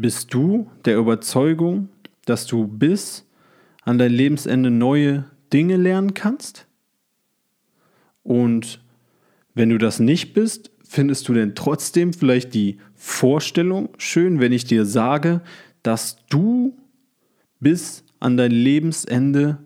[0.00, 1.90] Bist du der Überzeugung,
[2.24, 3.26] dass du bis
[3.82, 6.66] an dein Lebensende neue Dinge lernen kannst?
[8.22, 8.80] Und
[9.52, 14.64] wenn du das nicht bist, findest du denn trotzdem vielleicht die Vorstellung schön, wenn ich
[14.64, 15.42] dir sage,
[15.82, 16.74] dass du
[17.58, 19.58] bis an dein Lebensende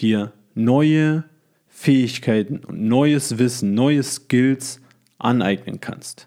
[0.00, 1.24] dir neue
[1.66, 4.80] Fähigkeiten und neues Wissen, neue Skills
[5.18, 6.26] aneignen kannst?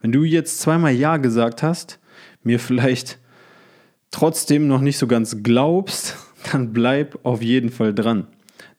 [0.00, 2.00] Wenn du jetzt zweimal Ja gesagt hast,
[2.44, 3.18] mir vielleicht
[4.10, 6.16] trotzdem noch nicht so ganz glaubst,
[6.52, 8.26] dann bleib auf jeden Fall dran.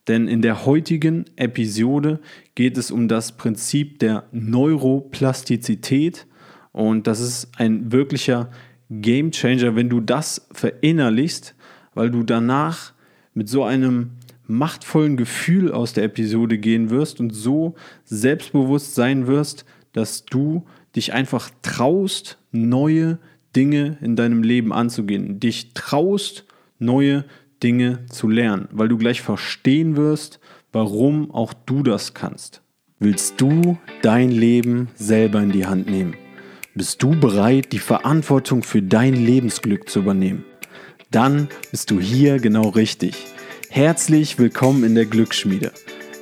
[0.08, 2.20] Denn in der heutigen Episode
[2.56, 6.28] geht es um das Prinzip der Neuroplastizität
[6.74, 8.50] und das ist ein wirklicher
[8.90, 11.56] Game Changer, wenn du das verinnerlichst,
[11.94, 12.94] weil du danach
[13.34, 14.12] mit so einem
[14.46, 21.14] machtvollen Gefühl aus der Episode gehen wirst und so selbstbewusst sein wirst, dass du dich
[21.14, 23.20] einfach traust, neue
[23.56, 26.46] Dinge in deinem Leben anzugehen, dich traust,
[26.80, 27.26] neue
[27.62, 30.40] Dinge zu lernen, weil du gleich verstehen wirst,
[30.72, 32.62] warum auch du das kannst.
[33.00, 36.16] Willst du dein Leben selber in die Hand nehmen?
[36.76, 40.44] Bist du bereit, die Verantwortung für dein Lebensglück zu übernehmen?
[41.12, 43.16] Dann bist du hier genau richtig.
[43.70, 45.72] Herzlich willkommen in der Glücksschmiede.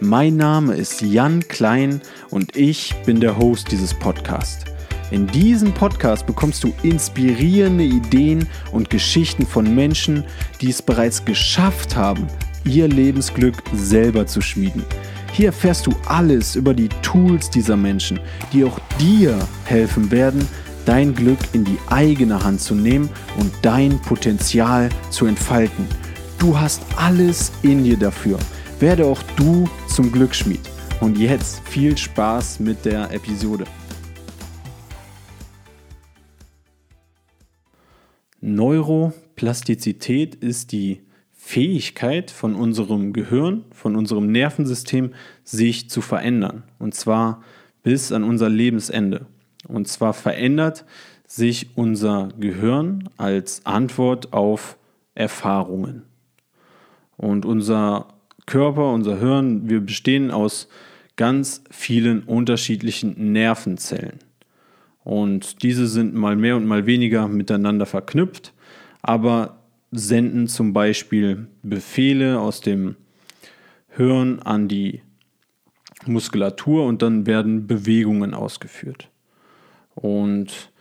[0.02, 2.02] Mein Name ist Jan Klein
[2.32, 4.71] und ich bin der Host dieses Podcasts.
[5.12, 10.24] In diesem Podcast bekommst du inspirierende Ideen und Geschichten von Menschen,
[10.62, 12.28] die es bereits geschafft haben,
[12.64, 14.86] ihr Lebensglück selber zu schmieden.
[15.34, 18.22] Hier erfährst du alles über die Tools dieser Menschen,
[18.54, 20.48] die auch dir helfen werden,
[20.86, 25.88] dein Glück in die eigene Hand zu nehmen und dein Potenzial zu entfalten.
[26.40, 28.40] Du hast alles in dir dafür.
[28.80, 30.62] Werde auch du zum Glücksschmied.
[31.02, 33.66] Und jetzt viel Spaß mit der Episode.
[38.42, 45.14] Neuroplastizität ist die Fähigkeit von unserem Gehirn, von unserem Nervensystem,
[45.44, 46.64] sich zu verändern.
[46.80, 47.44] Und zwar
[47.84, 49.26] bis an unser Lebensende.
[49.68, 50.86] Und zwar verändert
[51.26, 54.78] sich unser Gehirn als Antwort auf
[55.16, 56.04] Erfahrungen.
[57.18, 58.08] Und unser
[58.46, 60.68] Körper, unser Hirn, wir bestehen aus
[61.16, 64.20] ganz vielen unterschiedlichen Nervenzellen.
[65.04, 68.54] Und diese sind mal mehr und mal weniger miteinander verknüpft,
[69.02, 72.96] aber senden zum Beispiel Befehle aus dem
[73.90, 75.02] Hirn an die
[76.06, 79.10] Muskulatur und dann werden Bewegungen ausgeführt.
[79.96, 80.72] Und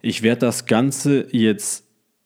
[0.00, 1.84] ich werde das Ganze jetzt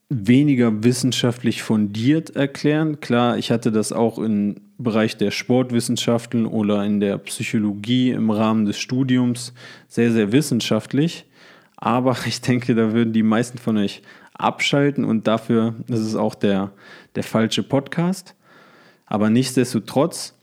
[0.08, 3.00] weniger wissenschaftlich fundiert erklären.
[3.00, 8.64] Klar, ich hatte das auch im Bereich der Sportwissenschaften oder in der Psychologie im Rahmen
[8.64, 9.52] des Studiums
[9.88, 11.26] sehr, sehr wissenschaftlich.
[11.76, 14.02] Aber ich denke, da würden die meisten von euch
[14.34, 16.72] abschalten und dafür ist es auch der,
[17.14, 18.34] der falsche Podcast.
[19.06, 20.34] Aber nichtsdestotrotz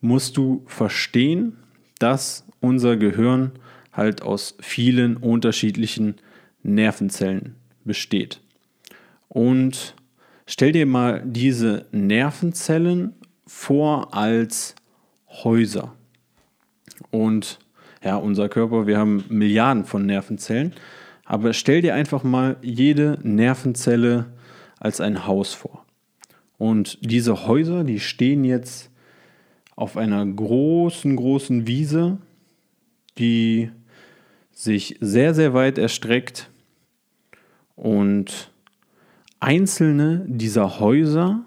[0.00, 1.56] musst du verstehen,
[1.98, 3.52] dass unser Gehirn
[3.92, 6.16] halt aus vielen unterschiedlichen
[6.62, 8.40] Nervenzellen besteht.
[9.28, 9.94] Und
[10.46, 13.14] stell dir mal diese Nervenzellen
[13.48, 14.74] vor als
[15.26, 15.94] Häuser.
[17.10, 17.58] Und
[18.04, 20.74] ja, unser Körper, wir haben Milliarden von Nervenzellen,
[21.24, 24.26] aber stell dir einfach mal jede Nervenzelle
[24.78, 25.84] als ein Haus vor.
[26.58, 28.90] Und diese Häuser, die stehen jetzt
[29.76, 32.18] auf einer großen, großen Wiese,
[33.16, 33.70] die
[34.52, 36.50] sich sehr, sehr weit erstreckt
[37.76, 38.50] und
[39.40, 41.44] einzelne dieser Häuser,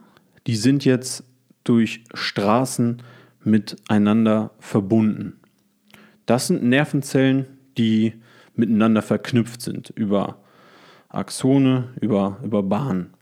[0.47, 1.23] die sind jetzt
[1.71, 3.01] durch Straßen
[3.45, 5.39] miteinander verbunden.
[6.25, 7.45] Das sind Nervenzellen,
[7.77, 8.15] die
[8.55, 10.43] miteinander verknüpft sind über
[11.07, 13.13] Axone, über, über Bahnen.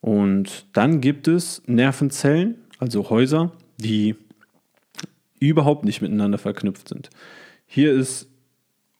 [0.00, 4.14] Und dann gibt es Nervenzellen, also Häuser, die
[5.40, 7.10] überhaupt nicht miteinander verknüpft sind.
[7.66, 8.28] Hier ist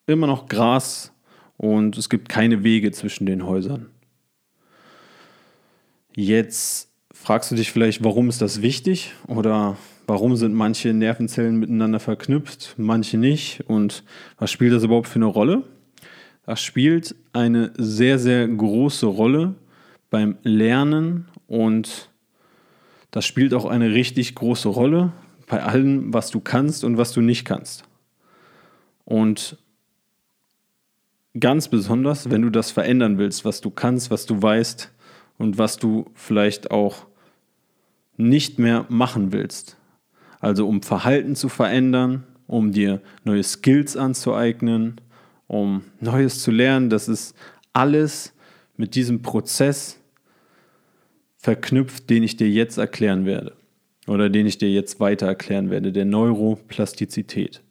[0.09, 1.13] immer noch Gras
[1.57, 3.87] und es gibt keine Wege zwischen den Häusern.
[6.17, 6.88] Jetzt
[7.23, 9.77] fragst du dich vielleicht, warum ist das wichtig oder
[10.07, 14.05] warum sind manche Nervenzellen miteinander verknüpft, manche nicht und
[14.39, 15.65] was spielt das überhaupt für eine Rolle?
[16.47, 19.55] Das spielt eine sehr, sehr große Rolle
[20.09, 22.09] beim Lernen und
[23.11, 25.13] das spielt auch eine richtig große Rolle
[25.47, 27.85] bei allem, was du kannst und was du nicht kannst.
[29.05, 29.59] Und
[31.39, 34.91] ganz besonders, wenn du das verändern willst, was du kannst, was du weißt
[35.37, 37.08] und was du vielleicht auch
[38.19, 39.79] nicht mehr machen willst.
[40.41, 45.01] Also um Verhalten zu verändern, um dir neue Skills anzueignen,
[45.47, 47.35] um Neues zu lernen, das ist
[47.73, 48.35] alles
[48.77, 49.99] mit diesem Prozess
[51.37, 53.57] verknüpft, den ich dir jetzt erklären werde
[54.07, 57.63] oder den ich dir jetzt weiter erklären werde, der Neuroplastizität.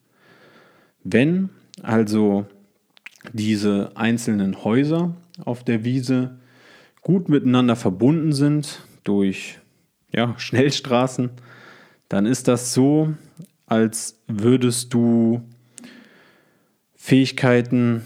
[1.04, 1.50] Wenn
[1.82, 2.46] also
[3.34, 6.38] diese einzelnen Häuser auf der Wiese
[7.02, 9.60] gut miteinander verbunden sind durch
[10.12, 11.30] ja, Schnellstraßen,
[12.10, 13.14] dann ist das so,
[13.66, 15.42] als würdest du
[16.96, 18.06] Fähigkeiten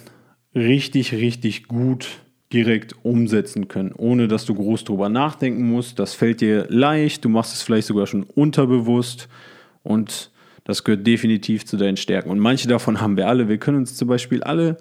[0.56, 2.08] richtig, richtig gut
[2.52, 6.00] direkt umsetzen können, ohne dass du groß drüber nachdenken musst.
[6.00, 9.30] Das fällt dir leicht, du machst es vielleicht sogar schon unterbewusst
[9.84, 10.32] und
[10.64, 12.30] das gehört definitiv zu deinen Stärken.
[12.30, 13.48] Und manche davon haben wir alle.
[13.48, 14.78] Wir können uns zum Beispiel alle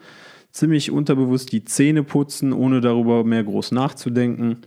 [0.51, 4.59] ziemlich unterbewusst die Zähne putzen, ohne darüber mehr groß nachzudenken.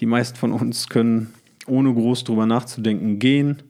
[0.00, 1.32] Die meisten von uns können
[1.70, 3.62] ohne groß drüber nachzudenken gehen.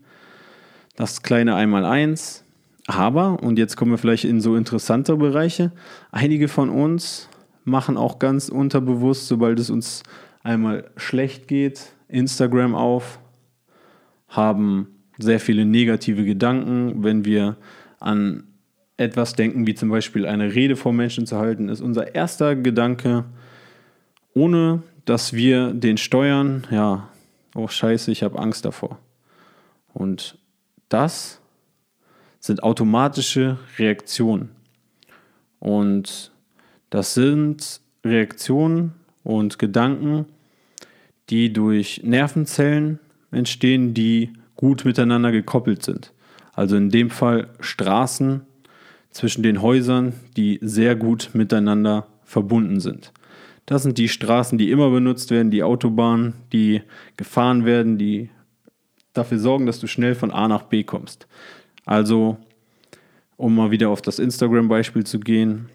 [0.97, 2.45] Das kleine Einmaleins.
[2.87, 5.71] Aber, und jetzt kommen wir vielleicht in so interessante Bereiche,
[6.11, 7.29] einige von uns
[7.65, 10.03] machen auch ganz unterbewusst, sobald es uns
[10.43, 13.21] einmal schlecht geht, Instagram auf,
[14.29, 14.89] haben
[15.19, 17.05] sehr viele negative Gedanken.
[17.05, 17.57] Wenn wir
[18.01, 18.45] an
[18.97, 23.25] etwas denken, wie zum Beispiel eine Rede vor Menschen zu halten, ist unser erster Gedanke,
[24.35, 27.10] ohne dass wir den steuern, ja,
[27.55, 28.99] oh scheiße, ich habe Angst davor.
[29.93, 30.39] Und
[30.89, 31.41] das
[32.39, 34.51] sind automatische Reaktionen.
[35.59, 36.33] Und
[36.89, 38.93] das sind Reaktionen
[39.23, 40.27] und Gedanken,
[41.29, 42.99] die durch Nervenzellen
[43.31, 46.13] entstehen, die gut miteinander gekoppelt sind.
[46.53, 48.43] Also in dem Fall Straßen
[49.11, 53.13] zwischen den Häusern, die sehr gut miteinander verbunden sind.
[53.67, 56.83] Das sind die Straßen, die immer benutzt werden, die Autobahnen, die
[57.17, 58.31] gefahren werden, die
[59.13, 61.27] dafür sorgen, dass du schnell von A nach B kommst.
[61.85, 62.39] Also,
[63.37, 65.69] um mal wieder auf das Instagram-Beispiel zu gehen,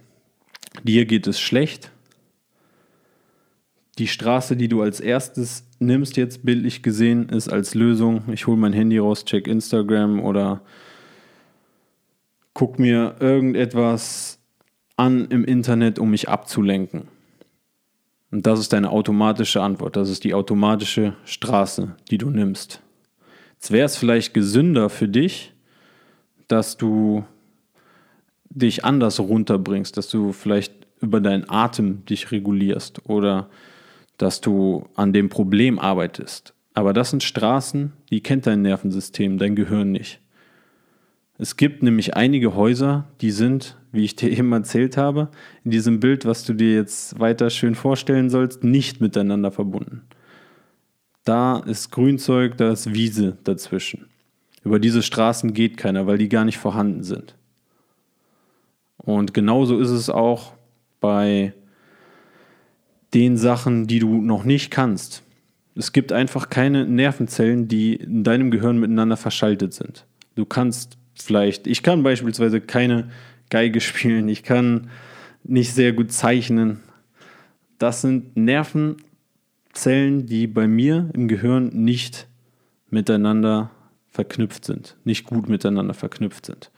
[0.84, 1.92] dir geht es schlecht.
[3.98, 8.58] Die Straße, die du als erstes nimmst, jetzt bildlich gesehen, ist als Lösung, ich hole
[8.58, 10.62] mein Handy raus, check Instagram oder
[12.54, 14.40] guck mir irgendetwas
[14.98, 17.08] an im Internet, um mich abzulenken.
[18.32, 19.96] Und das ist deine automatische Antwort.
[19.96, 22.82] Das ist die automatische Straße, die du nimmst.
[23.54, 25.54] Jetzt wäre es vielleicht gesünder für dich,
[26.48, 27.24] dass du
[28.50, 33.50] dich anders runterbringst, dass du vielleicht über deinen Atem dich regulierst oder
[34.18, 36.54] dass du an dem Problem arbeitest.
[36.74, 40.20] Aber das sind Straßen, die kennt dein Nervensystem, dein Gehirn nicht.
[41.38, 45.30] Es gibt nämlich einige Häuser, die sind, wie ich dir eben erzählt habe,
[45.64, 50.04] in diesem Bild, was du dir jetzt weiter schön vorstellen sollst, nicht miteinander verbunden.
[51.24, 54.08] Da ist Grünzeug, da ist Wiese dazwischen.
[54.64, 57.36] Über diese Straßen geht keiner, weil die gar nicht vorhanden sind.
[58.98, 60.54] Und genauso ist es auch
[61.00, 61.54] bei
[63.14, 65.24] den Sachen, die du noch nicht kannst.
[65.76, 70.06] Es gibt einfach keine Nervenzellen, die in deinem Gehirn miteinander verschaltet sind.
[70.36, 73.10] Du kannst vielleicht, ich kann beispielsweise keine
[73.50, 74.90] Geige spielen, ich kann
[75.44, 76.82] nicht sehr gut zeichnen.
[77.78, 82.28] Das sind Nervenzellen, die bei mir im Gehirn nicht
[82.90, 83.72] miteinander
[84.10, 86.72] verknüpft sind, nicht gut miteinander verknüpft sind.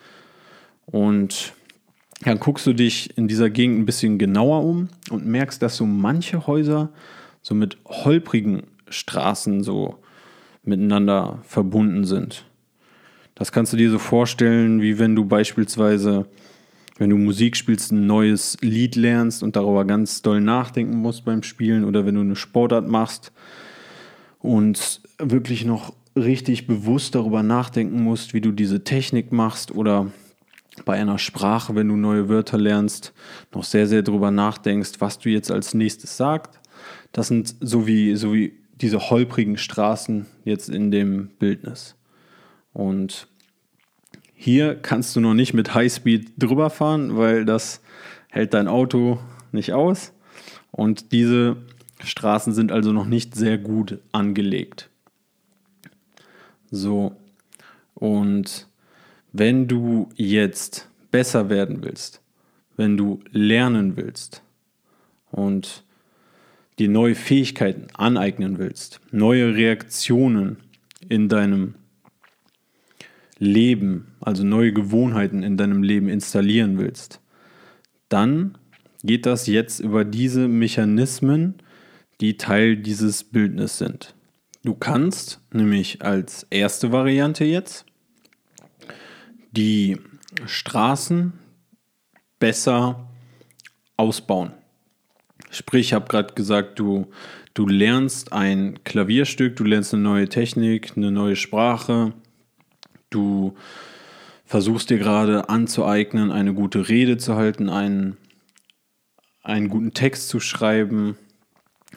[0.85, 1.53] Und
[2.21, 5.85] dann guckst du dich in dieser Gegend ein bisschen genauer um und merkst, dass so
[5.85, 6.89] manche Häuser
[7.41, 10.00] so mit holprigen Straßen so
[10.63, 12.45] miteinander verbunden sind.
[13.36, 16.25] Das kannst du dir so vorstellen, wie wenn du beispielsweise,
[16.98, 21.44] wenn du Musik spielst, ein neues Lied lernst und darüber ganz doll nachdenken musst beim
[21.44, 23.32] Spielen oder wenn du eine Sportart machst
[24.39, 30.12] und wirklich noch richtig bewusst darüber nachdenken musst, wie du diese Technik machst oder
[30.86, 33.13] bei einer Sprache, wenn du neue Wörter lernst,
[33.54, 36.60] noch sehr, sehr darüber nachdenkst, was du jetzt als nächstes sagst.
[37.12, 41.96] Das sind so wie, so wie diese holprigen Straßen jetzt in dem Bildnis.
[42.74, 43.27] Und
[44.39, 47.82] hier kannst du noch nicht mit Highspeed drüber fahren, weil das
[48.29, 49.20] hält dein Auto
[49.51, 50.13] nicht aus.
[50.72, 51.58] Und diese
[52.03, 54.89] Straßen sind also noch nicht sehr gut angelegt.
[56.70, 57.15] So,
[57.96, 58.67] und
[59.34, 62.22] wenn du jetzt besser werden willst,
[62.75, 64.44] wenn du lernen willst
[65.32, 65.84] und
[66.77, 70.58] dir neue Fähigkeiten aneignen willst, neue Reaktionen
[71.10, 71.74] in deinem
[73.39, 77.22] Leben, also neue Gewohnheiten in deinem Leben installieren willst,
[78.10, 78.58] dann
[79.03, 81.56] geht das jetzt über diese Mechanismen,
[82.20, 84.15] die Teil dieses Bildnisses sind.
[84.63, 87.86] Du kannst nämlich als erste Variante jetzt
[89.51, 89.98] die
[90.46, 91.34] Straßen
[92.39, 93.08] besser
[93.96, 94.51] ausbauen.
[95.50, 97.08] Sprich, ich habe gerade gesagt, du,
[97.53, 102.13] du lernst ein Klavierstück, du lernst eine neue Technik, eine neue Sprache,
[103.09, 103.55] du
[104.45, 108.17] versuchst dir gerade anzueignen, eine gute Rede zu halten, einen,
[109.43, 111.17] einen guten Text zu schreiben,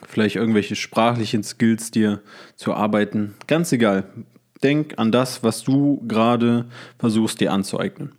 [0.06, 2.22] vielleicht irgendwelche sprachlichen Skills dir
[2.56, 3.34] zu arbeiten.
[3.46, 4.04] Ganz egal.
[4.62, 6.66] Denk an das, was du gerade
[6.98, 8.12] versuchst dir anzueignen.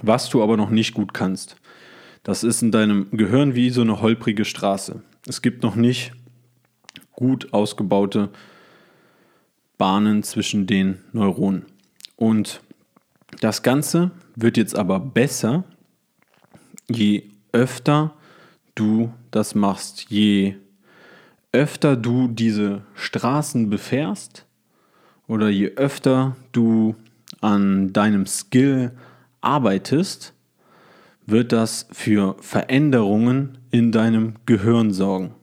[0.00, 1.56] Was du aber noch nicht gut kannst.
[2.22, 5.02] Das ist in deinem Gehirn wie so eine holprige Straße.
[5.26, 6.12] Es gibt noch nicht
[7.12, 8.30] gut ausgebaute
[9.76, 11.66] Bahnen zwischen den Neuronen.
[12.20, 12.60] Und
[13.40, 15.64] das Ganze wird jetzt aber besser,
[16.86, 17.22] je
[17.52, 18.12] öfter
[18.74, 20.56] du das machst, je
[21.50, 24.44] öfter du diese Straßen befährst
[25.28, 26.94] oder je öfter du
[27.40, 28.92] an deinem Skill
[29.40, 30.34] arbeitest,
[31.24, 35.34] wird das für Veränderungen in deinem Gehirn sorgen.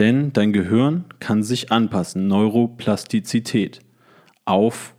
[0.00, 3.78] Denn dein Gehirn kann sich anpassen, Neuroplastizität,
[4.44, 4.95] auf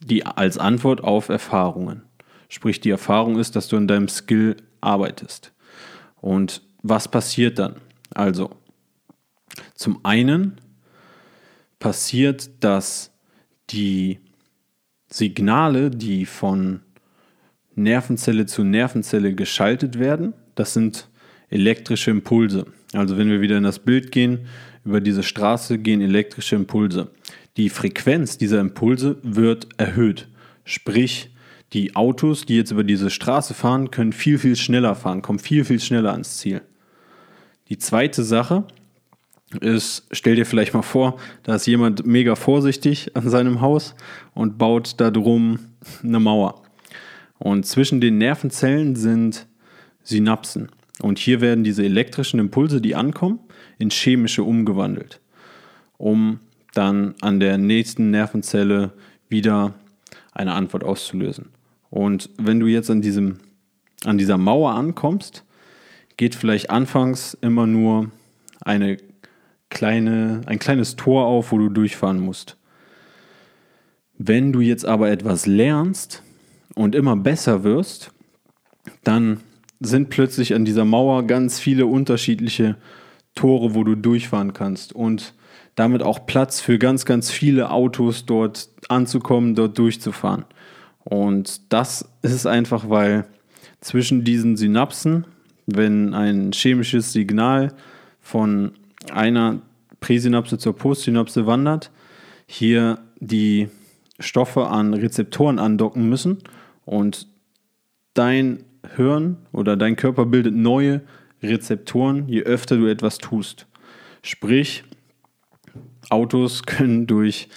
[0.00, 2.02] die, als Antwort auf Erfahrungen.
[2.48, 5.52] Sprich, die Erfahrung ist, dass du an deinem Skill arbeitest.
[6.20, 7.76] Und was passiert dann?
[8.14, 8.50] Also,
[9.74, 10.60] zum einen
[11.78, 13.12] passiert, dass
[13.70, 14.20] die
[15.08, 16.80] Signale, die von
[17.74, 20.34] Nervenzelle zu Nervenzelle geschaltet werden.
[20.54, 21.08] Das sind
[21.50, 22.66] elektrische Impulse.
[22.92, 24.46] Also wenn wir wieder in das Bild gehen,
[24.84, 27.10] über diese Straße gehen elektrische Impulse.
[27.56, 30.28] Die Frequenz dieser Impulse wird erhöht.
[30.64, 31.30] Sprich,
[31.72, 35.64] die Autos, die jetzt über diese Straße fahren, können viel, viel schneller fahren, kommen viel,
[35.64, 36.62] viel schneller ans Ziel.
[37.68, 38.64] Die zweite Sache
[39.60, 43.94] ist, stell dir vielleicht mal vor, da ist jemand mega vorsichtig an seinem Haus
[44.34, 45.58] und baut da drum
[46.02, 46.62] eine Mauer.
[47.38, 49.46] Und zwischen den Nervenzellen sind
[50.02, 50.68] Synapsen.
[51.02, 53.40] Und hier werden diese elektrischen Impulse, die ankommen,
[53.78, 55.20] in chemische umgewandelt,
[55.98, 56.40] um
[56.76, 58.92] dann an der nächsten Nervenzelle
[59.28, 59.74] wieder
[60.32, 61.50] eine Antwort auszulösen.
[61.90, 63.38] Und wenn du jetzt an, diesem,
[64.04, 65.44] an dieser Mauer ankommst,
[66.16, 68.10] geht vielleicht anfangs immer nur
[68.60, 68.98] eine
[69.70, 72.56] kleine, ein kleines Tor auf, wo du durchfahren musst.
[74.18, 76.22] Wenn du jetzt aber etwas lernst,
[76.76, 78.12] und immer besser wirst,
[79.02, 79.40] dann
[79.80, 82.76] sind plötzlich an dieser Mauer ganz viele unterschiedliche
[83.34, 85.34] Tore, wo du durchfahren kannst und
[85.76, 90.44] damit auch Platz für ganz, ganz viele Autos dort anzukommen, dort durchzufahren.
[91.04, 93.26] Und das ist einfach, weil
[93.80, 95.26] zwischen diesen Synapsen,
[95.66, 97.72] wenn ein chemisches Signal
[98.20, 98.72] von
[99.12, 99.60] einer
[100.00, 101.90] Präsynapse zur Postsynapse wandert,
[102.46, 103.68] hier die
[104.18, 106.38] Stoffe an Rezeptoren andocken müssen
[106.84, 107.28] und
[108.14, 108.64] dein
[108.94, 111.02] Hirn oder dein Körper bildet neue
[111.42, 113.66] Rezeptoren, je öfter du etwas tust.
[114.22, 114.84] Sprich,
[116.10, 117.48] Autos können durch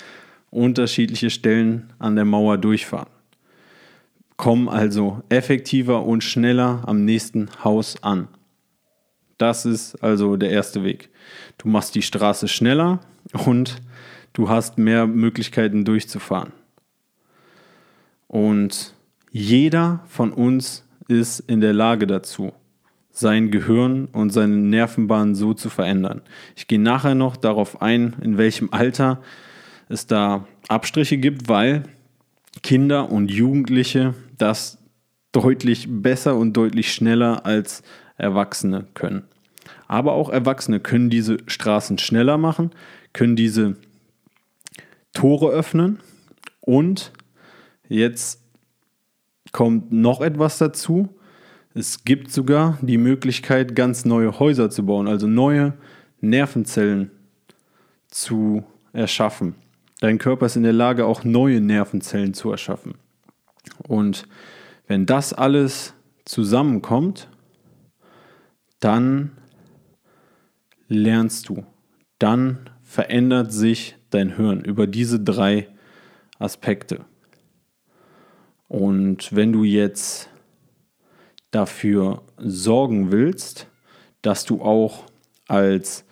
[0.49, 3.09] unterschiedliche Stellen an der Mauer durchfahren.
[4.37, 8.27] Kommen also effektiver und schneller am nächsten Haus an.
[9.37, 11.09] Das ist also der erste Weg.
[11.57, 12.99] Du machst die Straße schneller
[13.45, 13.81] und
[14.33, 16.51] du hast mehr Möglichkeiten durchzufahren.
[18.27, 18.93] Und
[19.31, 22.53] jeder von uns ist in der Lage dazu,
[23.19, 26.21] sein Gehirn und seine Nervenbahn so zu verändern.
[26.55, 29.21] Ich gehe nachher noch darauf ein, in welchem Alter
[29.89, 31.83] es da Abstriche gibt, weil
[32.63, 34.77] Kinder und Jugendliche das
[35.33, 37.83] deutlich besser und deutlich schneller als
[38.17, 39.23] Erwachsene können.
[39.87, 42.71] Aber auch Erwachsene können diese Straßen schneller machen,
[43.11, 43.75] können diese
[45.13, 45.99] Tore öffnen
[46.61, 47.11] und
[47.89, 48.41] jetzt
[49.51, 51.09] kommt noch etwas dazu.
[51.75, 55.73] Es gibt sogar die Möglichkeit, ganz neue Häuser zu bauen, also neue
[56.19, 57.11] Nervenzellen
[58.07, 59.55] zu erschaffen.
[59.99, 62.95] Dein Körper ist in der Lage, auch neue Nervenzellen zu erschaffen.
[63.87, 64.27] Und
[64.87, 65.93] wenn das alles
[66.25, 67.29] zusammenkommt,
[68.79, 69.31] dann
[70.87, 71.65] lernst du.
[72.17, 75.67] Dann verändert sich dein Hirn über diese drei
[76.39, 77.05] Aspekte.
[78.67, 80.28] Und wenn du jetzt
[81.51, 83.67] dafür sorgen willst,
[84.21, 85.05] dass du auch
[85.47, 86.05] als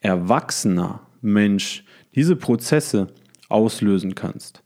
[0.00, 1.84] erwachsener Mensch
[2.14, 3.08] diese Prozesse
[3.48, 4.62] auslösen kannst.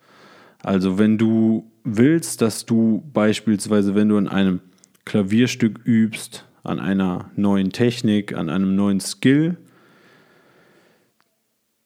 [0.63, 4.61] Also wenn du willst, dass du beispielsweise, wenn du an einem
[5.05, 9.57] Klavierstück übst, an einer neuen Technik, an einem neuen Skill,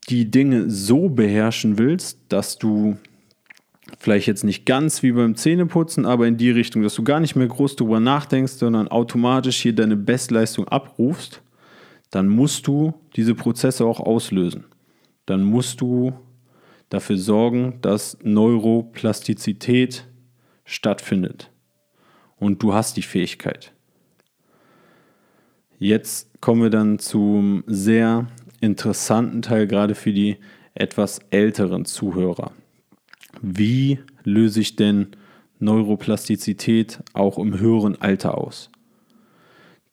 [0.09, 2.97] die Dinge so beherrschen willst, dass du
[3.99, 7.37] vielleicht jetzt nicht ganz wie beim Zähneputzen, aber in die Richtung, dass du gar nicht
[7.37, 11.43] mehr groß drüber nachdenkst, sondern automatisch hier deine Bestleistung abrufst,
[12.11, 14.65] dann musst du diese Prozesse auch auslösen.
[15.27, 16.13] Dann musst du
[16.89, 20.07] dafür sorgen, dass Neuroplastizität
[20.65, 21.51] stattfindet.
[22.37, 23.73] Und du hast die Fähigkeit.
[25.79, 28.27] Jetzt kommen wir dann zum sehr
[28.61, 30.37] interessanten Teil, gerade für die
[30.75, 32.53] etwas älteren Zuhörer.
[33.43, 35.09] Wie löse ich denn
[35.59, 38.71] Neuroplastizität auch im höheren Alter aus?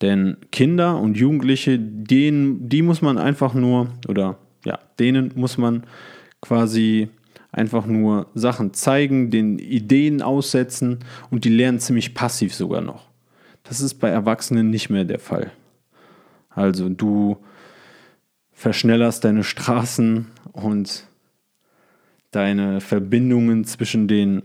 [0.02, 5.84] Denn Kinder und Jugendliche, denen, die muss man einfach nur, oder ja, denen muss man
[6.42, 7.10] quasi
[7.52, 11.00] einfach nur Sachen zeigen, den Ideen aussetzen
[11.32, 13.10] und die lernen ziemlich passiv sogar noch.
[13.64, 15.52] Das ist bei Erwachsenen nicht mehr der Fall.
[16.50, 17.38] Also du
[18.52, 21.09] verschnellerst deine Straßen und
[22.32, 24.44] deine Verbindungen zwischen den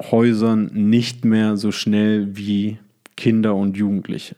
[0.00, 2.78] Häusern nicht mehr so schnell wie
[3.16, 4.36] Kinder und Jugendliche.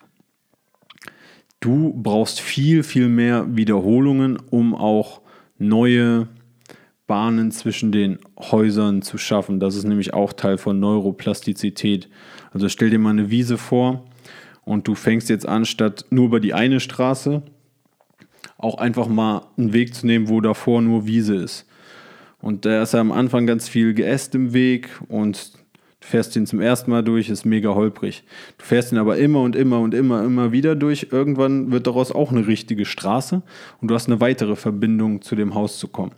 [1.60, 5.20] Du brauchst viel, viel mehr Wiederholungen, um auch
[5.58, 6.28] neue
[7.06, 9.60] Bahnen zwischen den Häusern zu schaffen.
[9.60, 12.08] Das ist nämlich auch Teil von Neuroplastizität.
[12.52, 14.04] Also stell dir mal eine Wiese vor
[14.64, 17.42] und du fängst jetzt an, statt nur über die eine Straße
[18.56, 21.66] auch einfach mal einen Weg zu nehmen, wo davor nur Wiese ist.
[22.40, 25.52] Und da ist ja am Anfang ganz viel Geäst im Weg und
[26.00, 28.24] Du fährst ihn zum ersten Mal durch, ist mega holprig.
[28.56, 31.08] Du fährst ihn aber immer und immer und immer, immer wieder durch.
[31.10, 33.42] Irgendwann wird daraus auch eine richtige Straße
[33.82, 36.12] und du hast eine weitere Verbindung zu dem Haus zu kommen.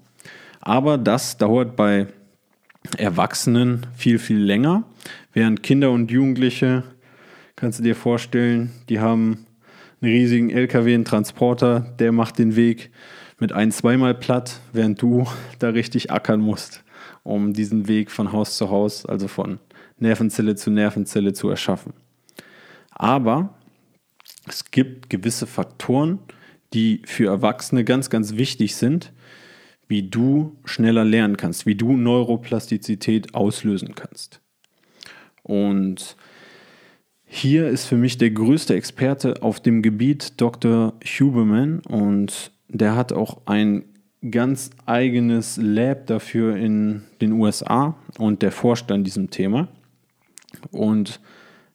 [0.60, 2.06] Aber das dauert bei
[2.96, 4.84] Erwachsenen viel, viel länger,
[5.32, 6.84] während Kinder und Jugendliche,
[7.56, 9.46] kannst du dir vorstellen, die haben
[10.02, 12.90] einen riesigen LKW, einen Transporter, der macht den Weg
[13.38, 15.26] mit ein-, zweimal platt, während du
[15.58, 16.84] da richtig ackern musst,
[17.22, 19.58] um diesen Weg von Haus zu Haus, also von
[19.98, 21.94] Nervenzelle zu Nervenzelle zu erschaffen.
[22.90, 23.54] Aber
[24.48, 26.18] es gibt gewisse Faktoren,
[26.74, 29.12] die für Erwachsene ganz, ganz wichtig sind,
[29.86, 34.40] wie du schneller lernen kannst, wie du Neuroplastizität auslösen kannst.
[35.42, 36.16] Und
[37.34, 40.92] hier ist für mich der größte Experte auf dem Gebiet Dr.
[41.02, 43.86] Huberman und der hat auch ein
[44.30, 49.68] ganz eigenes Lab dafür in den USA und der forscht an diesem Thema.
[50.72, 51.20] Und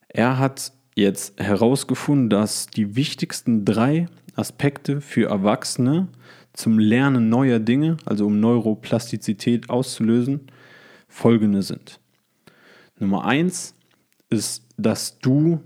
[0.06, 6.06] er hat jetzt herausgefunden, dass die wichtigsten drei Aspekte für Erwachsene
[6.52, 10.52] zum Lernen neuer Dinge, also um Neuroplastizität auszulösen,
[11.08, 11.98] folgende sind.
[13.00, 13.74] Nummer eins
[14.30, 15.60] ist, dass du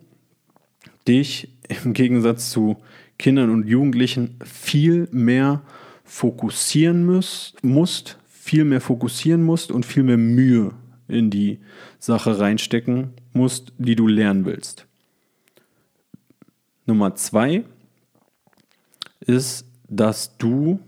[1.06, 2.76] dich im Gegensatz zu
[3.18, 5.62] Kindern und Jugendlichen viel mehr
[6.04, 7.06] fokussieren
[7.62, 10.72] musst, viel mehr fokussieren musst und viel mehr Mühe
[11.08, 11.60] in die
[11.98, 14.86] Sache reinstecken musst, die du lernen willst.
[16.86, 17.64] Nummer zwei
[19.20, 20.80] ist, dass du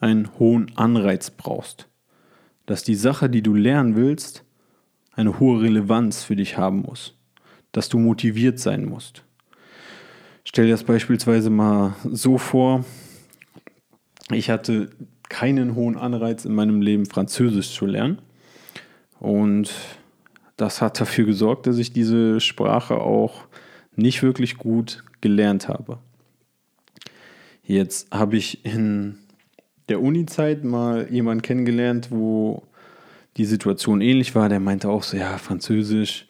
[0.00, 1.88] einen hohen Anreiz brauchst.
[2.66, 4.43] Dass die Sache, die du lernen willst,
[5.16, 7.16] eine hohe Relevanz für dich haben muss.
[7.72, 9.24] Dass du motiviert sein musst.
[10.44, 12.84] Stell dir das beispielsweise mal so vor,
[14.30, 14.90] ich hatte
[15.28, 18.20] keinen hohen Anreiz in meinem Leben, Französisch zu lernen.
[19.18, 19.72] Und
[20.56, 23.46] das hat dafür gesorgt, dass ich diese Sprache auch
[23.96, 25.98] nicht wirklich gut gelernt habe.
[27.62, 29.18] Jetzt habe ich in
[29.88, 32.62] der Uni-Zeit mal jemanden kennengelernt, wo
[33.36, 34.48] die Situation ähnlich war.
[34.48, 36.26] Der meinte auch so, ja, Französisch,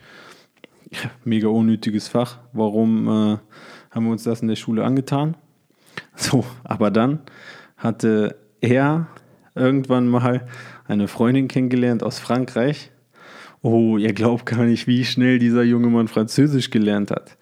[1.25, 2.39] mega unnötiges Fach.
[2.53, 3.39] Warum äh,
[3.91, 5.37] haben wir uns das in der Schule angetan?
[6.17, 7.21] So, aber dann
[7.77, 9.09] hatte er
[9.55, 10.47] irgendwann mal
[10.87, 12.91] eine Freundin kennengelernt aus Frankreich.
[13.63, 17.37] Oh, ihr glaubt gar nicht, wie schnell dieser junge Mann Französisch gelernt hat.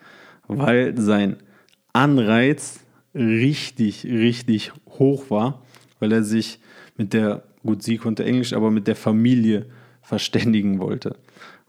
[0.48, 1.37] Weil sein
[1.92, 2.81] Anreiz
[3.14, 5.62] richtig, richtig hoch war,
[5.98, 6.61] weil er sich
[6.96, 9.66] mit der, gut, sie konnte Englisch, aber mit der Familie
[10.03, 11.16] verständigen wollte.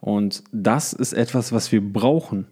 [0.02, 2.48] Und das ist etwas, was wir brauchen,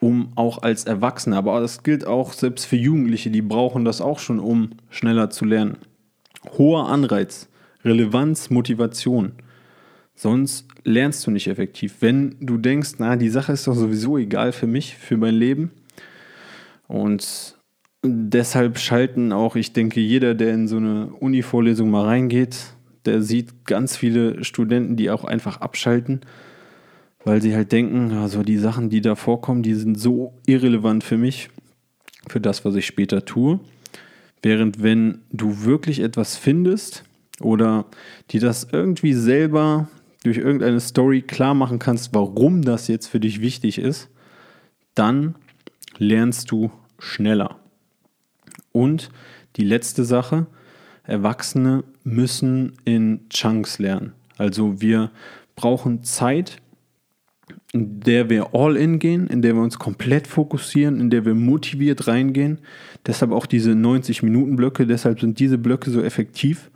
[0.00, 4.18] um auch als Erwachsene, aber das gilt auch selbst für Jugendliche, die brauchen das auch
[4.18, 5.78] schon, um schneller zu lernen.
[6.58, 7.48] Hoher Anreiz,
[7.84, 9.32] Relevanz, Motivation.
[10.14, 11.96] Sonst lernst du nicht effektiv.
[12.00, 15.70] Wenn du denkst, na, die Sache ist doch sowieso egal für mich, für mein Leben.
[16.86, 17.53] Und
[18.04, 23.64] deshalb schalten auch, ich denke, jeder, der in so eine Uni-Vorlesung mal reingeht, der sieht
[23.66, 26.20] ganz viele Studenten, die auch einfach abschalten,
[27.24, 31.16] weil sie halt denken, also die Sachen, die da vorkommen, die sind so irrelevant für
[31.16, 31.48] mich,
[32.28, 33.60] für das, was ich später tue.
[34.42, 37.04] Während wenn du wirklich etwas findest
[37.40, 37.86] oder
[38.30, 39.88] die das irgendwie selber
[40.22, 44.08] durch irgendeine Story klar machen kannst, warum das jetzt für dich wichtig ist,
[44.94, 45.34] dann
[45.98, 47.58] lernst du schneller.
[48.74, 49.10] Und
[49.54, 50.46] die letzte Sache,
[51.04, 54.14] Erwachsene müssen in Chunks lernen.
[54.36, 55.12] Also wir
[55.54, 56.60] brauchen Zeit,
[57.72, 61.34] in der wir all in gehen, in der wir uns komplett fokussieren, in der wir
[61.34, 62.58] motiviert reingehen.
[63.06, 66.70] Deshalb auch diese 90-Minuten-Blöcke, deshalb sind diese Blöcke so effektiv,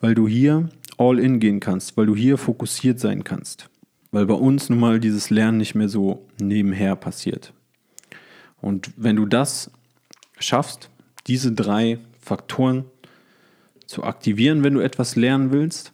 [0.00, 3.70] weil du hier all in gehen kannst, weil du hier fokussiert sein kannst.
[4.10, 7.54] Weil bei uns nun mal dieses Lernen nicht mehr so nebenher passiert.
[8.60, 9.70] Und wenn du das
[10.38, 10.90] schaffst,
[11.26, 12.84] diese drei Faktoren
[13.86, 15.92] zu aktivieren, wenn du etwas lernen willst,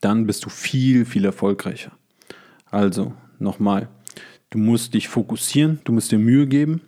[0.00, 1.92] dann bist du viel, viel erfolgreicher.
[2.70, 3.88] Also nochmal,
[4.50, 6.80] du musst dich fokussieren, du musst dir Mühe geben.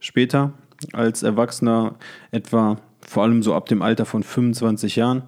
[0.00, 0.52] Später
[0.92, 1.96] als Erwachsener
[2.30, 5.24] etwa vor allem so ab dem Alter von 25 Jahren,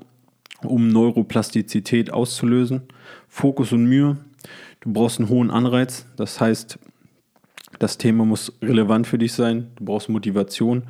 [0.62, 2.82] um Neuroplastizität auszulösen.
[3.28, 4.16] Fokus und Mühe.
[4.80, 6.78] Du brauchst einen hohen Anreiz, das heißt,
[7.78, 9.70] das Thema muss relevant für dich sein.
[9.76, 10.84] Du brauchst Motivation.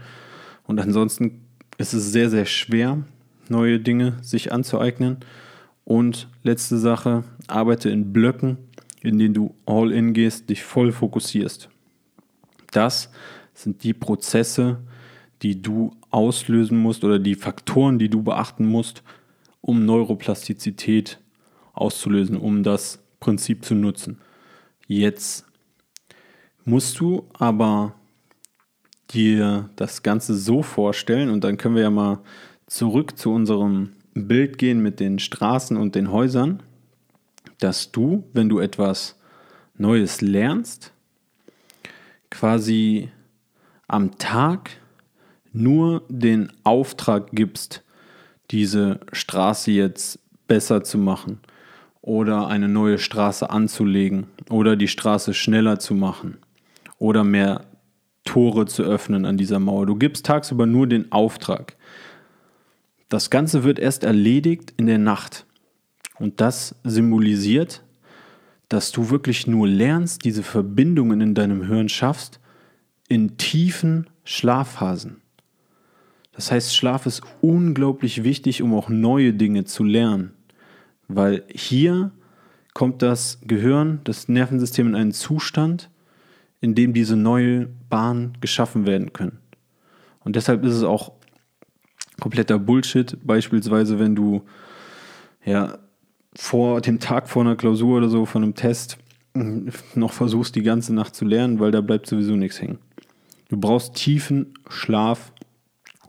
[0.66, 1.46] Und ansonsten
[1.78, 3.04] ist es sehr, sehr schwer,
[3.48, 5.18] neue Dinge sich anzueignen.
[5.84, 8.58] Und letzte Sache, arbeite in Blöcken,
[9.02, 11.68] in denen du all in gehst, dich voll fokussierst.
[12.72, 13.10] Das
[13.54, 14.78] sind die Prozesse,
[15.42, 19.02] die du auslösen musst oder die Faktoren, die du beachten musst,
[19.60, 21.20] um Neuroplastizität
[21.72, 24.18] auszulösen, um das Prinzip zu nutzen.
[24.86, 25.46] Jetzt
[26.64, 27.94] musst du aber
[29.10, 32.18] dir das Ganze so vorstellen und dann können wir ja mal
[32.66, 36.62] zurück zu unserem Bild gehen mit den Straßen und den Häusern,
[37.58, 39.16] dass du, wenn du etwas
[39.76, 40.92] Neues lernst,
[42.30, 43.10] quasi
[43.88, 44.70] am Tag
[45.52, 47.82] nur den Auftrag gibst,
[48.50, 51.40] diese Straße jetzt besser zu machen
[52.02, 56.38] oder eine neue Straße anzulegen oder die Straße schneller zu machen
[56.98, 57.64] oder mehr
[58.26, 59.86] Tore zu öffnen an dieser Mauer.
[59.86, 61.76] Du gibst tagsüber nur den Auftrag.
[63.08, 65.46] Das Ganze wird erst erledigt in der Nacht.
[66.18, 67.82] Und das symbolisiert,
[68.68, 72.40] dass du wirklich nur lernst, diese Verbindungen in deinem Hirn schaffst,
[73.08, 75.22] in tiefen Schlafphasen.
[76.32, 80.32] Das heißt, Schlaf ist unglaublich wichtig, um auch neue Dinge zu lernen,
[81.08, 82.10] weil hier
[82.74, 85.88] kommt das Gehirn, das Nervensystem in einen Zustand,
[86.60, 89.38] in dem diese neue Bahn geschaffen werden können.
[90.20, 91.12] Und deshalb ist es auch
[92.20, 94.42] kompletter Bullshit, beispielsweise wenn du
[95.44, 95.78] ja
[96.34, 98.98] vor dem Tag vor einer Klausur oder so, von einem Test,
[99.94, 102.78] noch versuchst, die ganze Nacht zu lernen, weil da bleibt sowieso nichts hängen.
[103.48, 105.32] Du brauchst tiefen Schlaf,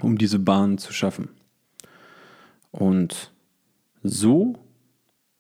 [0.02, 1.30] um diese Bahn zu schaffen.
[2.72, 3.32] Und
[4.04, 4.56] so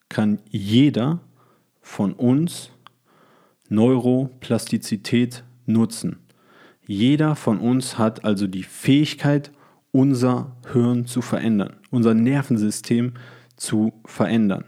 [0.09, 1.19] kann jeder
[1.81, 2.71] von uns
[3.69, 6.17] Neuroplastizität nutzen.
[6.85, 9.51] Jeder von uns hat also die Fähigkeit,
[9.91, 13.13] unser Hirn zu verändern, unser Nervensystem
[13.55, 14.65] zu verändern.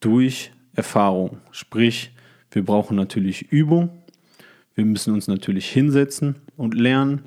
[0.00, 1.38] Durch Erfahrung.
[1.50, 2.12] Sprich,
[2.50, 3.90] wir brauchen natürlich Übung,
[4.74, 7.24] wir müssen uns natürlich hinsetzen und lernen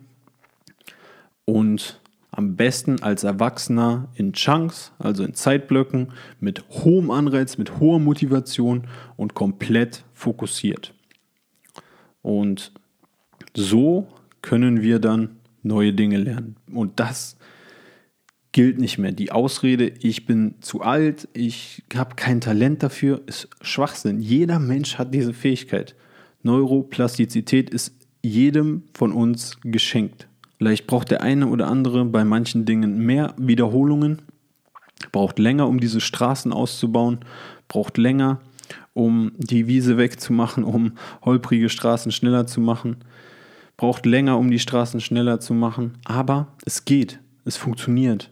[1.45, 1.98] und
[2.32, 8.88] am besten als Erwachsener in Chunks, also in Zeitblöcken, mit hohem Anreiz, mit hoher Motivation
[9.18, 10.94] und komplett fokussiert.
[12.22, 12.72] Und
[13.56, 14.08] so
[14.42, 16.56] können wir dann neue Dinge lernen.
[16.72, 17.38] Und das
[18.52, 19.12] gilt nicht mehr.
[19.12, 24.20] Die Ausrede, ich bin zu alt, ich habe kein Talent dafür, ist Schwachsinn.
[24.20, 25.96] Jeder Mensch hat diese Fähigkeit.
[26.44, 30.28] Neuroplastizität ist jedem von uns geschenkt.
[30.60, 34.22] Vielleicht braucht der eine oder andere bei manchen Dingen mehr Wiederholungen,
[35.13, 37.19] braucht länger, um diese Straßen auszubauen,
[37.69, 38.41] braucht länger,
[38.93, 42.98] um die Wiese wegzumachen, um holprige Straßen schneller zu machen,
[43.78, 48.30] braucht länger, um die Straßen schneller zu machen, aber es geht, es funktioniert.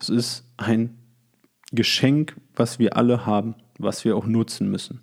[0.00, 0.98] Es ist ein
[1.70, 5.00] Geschenk, was wir alle haben, was wir auch nutzen müssen.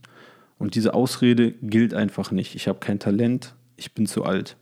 [0.57, 2.55] Und diese Ausrede gilt einfach nicht.
[2.55, 4.57] Ich habe kein Talent, ich bin zu alt.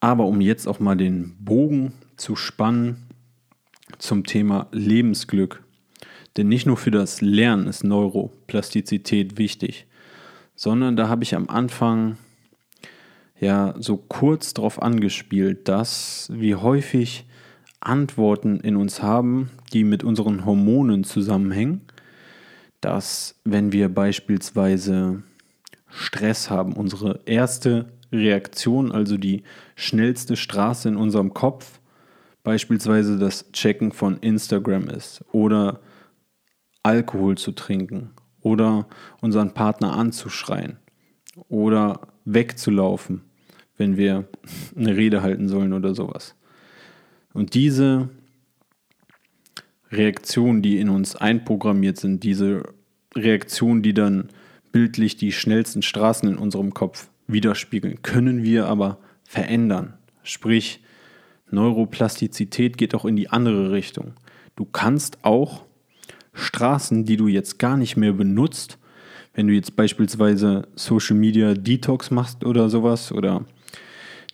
[0.00, 3.06] Aber um jetzt auch mal den Bogen zu spannen
[3.98, 5.62] zum Thema Lebensglück.
[6.36, 9.86] Denn nicht nur für das Lernen ist Neuroplastizität wichtig,
[10.54, 12.16] sondern da habe ich am Anfang
[13.38, 17.26] ja so kurz darauf angespielt, dass wir häufig
[17.80, 21.82] Antworten in uns haben, die mit unseren Hormonen zusammenhängen
[22.80, 25.22] dass wenn wir beispielsweise
[25.88, 29.42] Stress haben, unsere erste Reaktion, also die
[29.76, 31.80] schnellste Straße in unserem Kopf,
[32.42, 35.80] beispielsweise das Checken von Instagram ist oder
[36.82, 38.86] Alkohol zu trinken oder
[39.20, 40.78] unseren Partner anzuschreien
[41.48, 43.22] oder wegzulaufen,
[43.76, 44.28] wenn wir
[44.76, 46.34] eine Rede halten sollen oder sowas.
[47.32, 48.08] Und diese
[49.90, 52.62] Reaktionen, die in uns einprogrammiert sind, diese
[53.14, 54.28] Reaktionen, die dann
[54.72, 59.94] bildlich die schnellsten Straßen in unserem Kopf widerspiegeln, können wir aber verändern.
[60.22, 60.80] Sprich,
[61.50, 64.14] Neuroplastizität geht auch in die andere Richtung.
[64.56, 65.64] Du kannst auch
[66.32, 68.78] Straßen, die du jetzt gar nicht mehr benutzt,
[69.34, 73.44] wenn du jetzt beispielsweise Social Media Detox machst oder sowas oder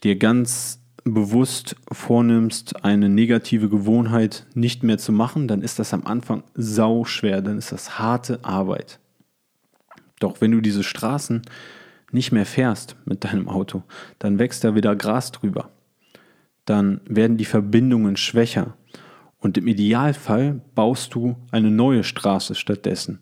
[0.03, 6.05] dir ganz bewusst vornimmst, eine negative Gewohnheit nicht mehr zu machen, dann ist das am
[6.05, 8.99] Anfang sau schwer, dann ist das harte Arbeit.
[10.19, 11.43] Doch wenn du diese Straßen
[12.13, 13.83] nicht mehr fährst mit deinem Auto,
[14.19, 15.71] dann wächst da wieder Gras drüber.
[16.65, 18.77] Dann werden die Verbindungen schwächer.
[19.39, 23.21] Und im Idealfall baust du eine neue Straße stattdessen,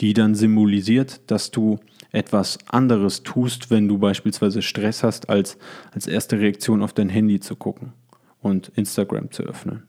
[0.00, 1.78] die dann symbolisiert, dass du
[2.10, 5.58] etwas anderes tust, wenn du beispielsweise Stress hast, als
[5.92, 7.92] als erste Reaktion auf dein Handy zu gucken
[8.40, 9.84] und Instagram zu öffnen.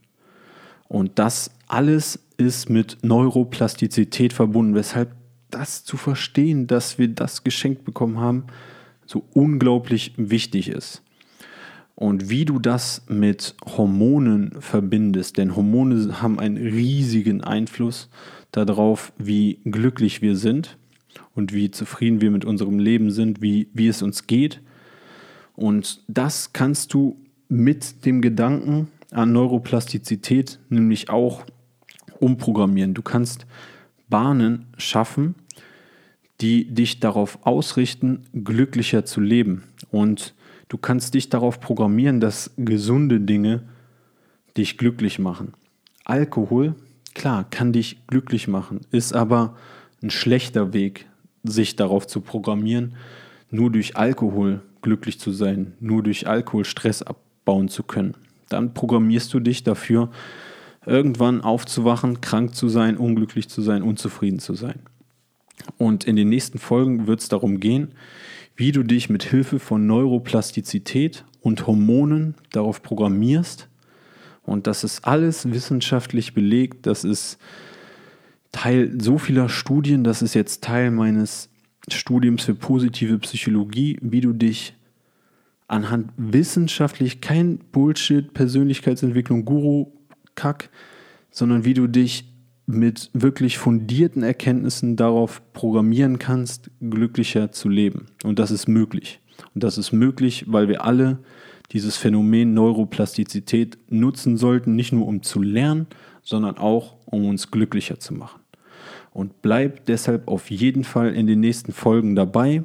[0.88, 5.12] Und das alles ist mit Neuroplastizität verbunden, weshalb
[5.50, 8.46] das zu verstehen, dass wir das geschenkt bekommen haben,
[9.06, 11.02] so unglaublich wichtig ist.
[11.96, 18.10] Und wie du das mit Hormonen verbindest, denn Hormone haben einen riesigen Einfluss
[18.52, 20.78] darauf, wie glücklich wir sind
[21.36, 24.62] und wie zufrieden wir mit unserem Leben sind, wie, wie es uns geht.
[25.54, 31.46] Und das kannst du mit dem Gedanken an Neuroplastizität nämlich auch
[32.20, 32.94] umprogrammieren.
[32.94, 33.46] Du kannst
[34.10, 35.36] Bahnen schaffen,
[36.42, 39.64] die dich darauf ausrichten, glücklicher zu leben.
[39.92, 40.34] Und
[40.68, 43.64] du kannst dich darauf programmieren, dass gesunde Dinge
[44.58, 45.54] dich glücklich machen.
[46.04, 46.76] Alkohol,
[47.14, 49.56] klar, kann dich glücklich machen, ist aber
[50.02, 51.08] ein schlechter Weg,
[51.44, 52.96] sich darauf zu programmieren,
[53.50, 58.16] nur durch Alkohol glücklich zu sein, nur durch Alkohol Stress abbauen zu können.
[58.50, 60.12] Dann programmierst du dich dafür,
[60.86, 64.80] irgendwann aufzuwachen, krank zu sein, unglücklich zu sein, unzufrieden zu sein.
[65.78, 67.94] Und in den nächsten Folgen wird es darum gehen,
[68.56, 73.68] wie du dich mit Hilfe von Neuroplastizität und Hormonen darauf programmierst.
[74.44, 76.86] Und das ist alles wissenschaftlich belegt.
[76.86, 77.38] Das ist
[78.52, 80.04] Teil so vieler Studien.
[80.04, 81.50] Das ist jetzt Teil meines
[81.90, 84.76] Studiums für positive Psychologie, wie du dich
[85.68, 89.92] anhand wissenschaftlich, kein Bullshit, Persönlichkeitsentwicklung, Guru,
[90.36, 90.70] Kack,
[91.32, 92.26] sondern wie du dich
[92.68, 98.08] mit wirklich fundierten Erkenntnissen darauf programmieren kannst, glücklicher zu leben.
[98.24, 99.20] Und das ist möglich.
[99.54, 101.20] Und das ist möglich, weil wir alle
[101.72, 105.88] dieses Phänomen Neuroplastizität nutzen sollten, nicht nur um zu lernen,
[106.22, 108.42] sondern auch um uns glücklicher zu machen.
[109.12, 112.64] Und bleib deshalb auf jeden Fall in den nächsten Folgen dabei.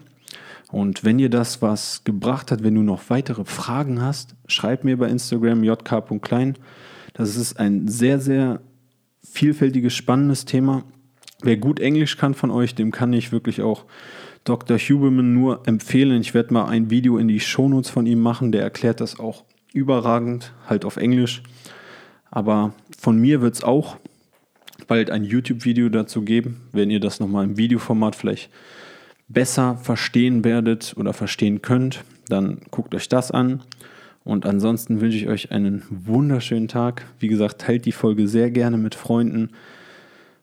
[0.73, 4.97] Und wenn dir das was gebracht hat, wenn du noch weitere Fragen hast, schreib mir
[4.97, 6.55] bei Instagram jk.klein.
[7.13, 8.61] Das ist ein sehr, sehr
[9.23, 10.85] vielfältiges, spannendes Thema.
[11.43, 13.85] Wer gut Englisch kann von euch, dem kann ich wirklich auch
[14.45, 14.79] Dr.
[14.79, 16.21] Huberman nur empfehlen.
[16.21, 19.45] Ich werde mal ein Video in die Shownotes von ihm machen, der erklärt das auch
[19.73, 21.43] überragend, halt auf Englisch.
[22.31, 23.97] Aber von mir wird es auch
[24.87, 28.51] bald ein YouTube-Video dazu geben, wenn ihr das nochmal im Videoformat vielleicht
[29.29, 33.63] besser verstehen werdet oder verstehen könnt, dann guckt euch das an.
[34.25, 37.07] Und ansonsten wünsche ich euch einen wunderschönen Tag.
[37.19, 39.51] Wie gesagt, teilt die Folge sehr gerne mit Freunden.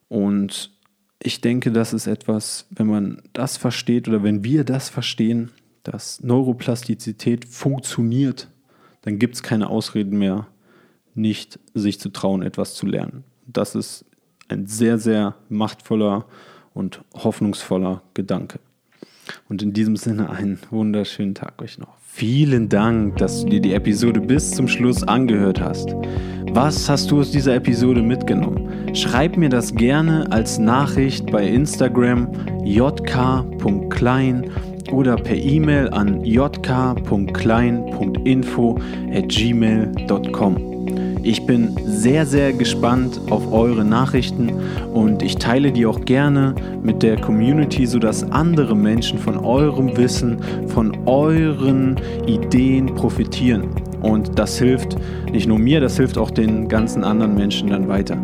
[0.09, 0.71] Und
[1.21, 5.51] ich denke, das ist etwas, wenn man das versteht oder wenn wir das verstehen,
[5.83, 8.49] dass Neuroplastizität funktioniert,
[9.01, 10.47] dann gibt es keine Ausreden mehr,
[11.15, 13.23] nicht sich zu trauen, etwas zu lernen.
[13.45, 14.05] Das ist
[14.49, 16.25] ein sehr, sehr machtvoller
[16.73, 18.59] und hoffnungsvoller Gedanke.
[19.49, 21.97] Und in diesem Sinne einen wunderschönen Tag euch noch.
[22.17, 25.95] Vielen Dank, dass du dir die Episode bis zum Schluss angehört hast.
[26.51, 28.95] Was hast du aus dieser Episode mitgenommen?
[28.95, 32.27] Schreib mir das gerne als Nachricht bei Instagram
[32.65, 34.49] jk.klein
[34.91, 38.79] oder per E-Mail an jk.klein.info
[39.13, 40.76] at gmail.com.
[41.27, 44.49] Ich bin sehr, sehr gespannt auf eure Nachrichten
[44.93, 50.37] und ich teile die auch gerne mit der Community, sodass andere Menschen von eurem Wissen,
[50.67, 53.67] von euren Ideen profitieren.
[54.01, 54.95] Und das hilft
[55.29, 58.17] nicht nur mir, das hilft auch den ganzen anderen Menschen dann weiter.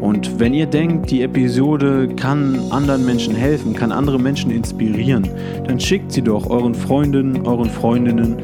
[0.00, 5.28] Und wenn ihr denkt, die Episode kann anderen Menschen helfen, kann andere Menschen inspirieren,
[5.66, 8.36] dann schickt sie doch euren Freundinnen, euren Freundinnen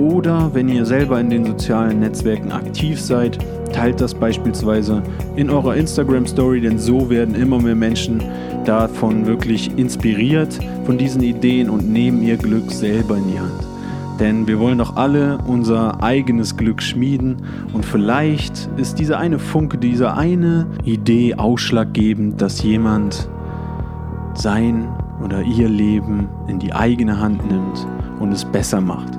[0.00, 3.38] oder wenn ihr selber in den sozialen Netzwerken aktiv seid,
[3.70, 5.02] teilt das beispielsweise
[5.36, 8.22] in eurer Instagram Story, denn so werden immer mehr Menschen
[8.64, 13.52] davon wirklich inspiriert von diesen Ideen und nehmen ihr Glück selber in die Hand.
[14.18, 17.36] Denn wir wollen doch alle unser eigenes Glück schmieden
[17.74, 23.28] und vielleicht ist diese eine Funke, diese eine Idee ausschlaggebend, dass jemand
[24.34, 24.88] sein
[25.22, 27.86] oder ihr Leben in die eigene Hand nimmt
[28.18, 29.18] und es besser macht.